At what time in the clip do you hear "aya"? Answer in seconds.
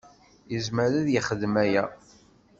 1.63-1.83